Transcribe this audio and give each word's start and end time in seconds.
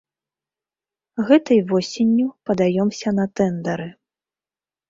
Гэтай 1.27 1.59
восенню 1.71 2.27
падаёмся 2.51 3.09
на 3.19 3.25
тэндары. 3.41 3.87